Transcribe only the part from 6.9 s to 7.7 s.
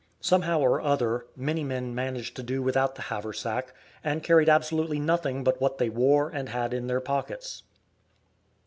pockets.